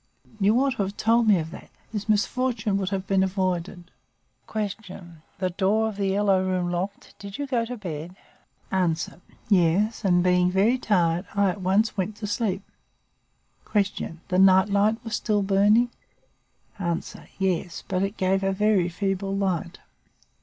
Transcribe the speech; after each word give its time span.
You 0.39 0.59
ought 0.63 0.71
to 0.71 0.81
have 0.81 0.97
told 0.97 1.27
me 1.27 1.37
of 1.37 1.51
that! 1.51 1.69
This 1.93 2.09
misfortune 2.09 2.75
would 2.77 2.89
have 2.89 3.05
been 3.05 3.21
avoided. 3.21 3.91
"Q. 4.51 4.67
The 5.37 5.51
door 5.51 5.89
of 5.89 5.97
"The 5.97 6.07
Yellow 6.07 6.43
Room" 6.43 6.71
locked, 6.71 7.13
did 7.19 7.37
you 7.37 7.45
go 7.45 7.65
to 7.65 7.77
bed? 7.77 8.15
"A. 8.71 8.95
Yes, 9.47 10.03
and, 10.03 10.23
being 10.23 10.49
very 10.49 10.79
tired, 10.79 11.27
I 11.35 11.51
at 11.51 11.61
once 11.61 11.97
went 11.97 12.15
to 12.15 12.25
sleep. 12.25 12.63
"Q. 13.71 14.17
The 14.29 14.39
night 14.39 14.69
light 14.69 14.97
was 15.03 15.15
still 15.15 15.43
burning? 15.43 15.91
"A. 16.79 16.97
Yes, 17.37 17.83
but 17.87 18.01
it 18.01 18.17
gave 18.17 18.43
a 18.43 18.51
very 18.51 18.89
feeble 18.89 19.35
light. 19.37 19.77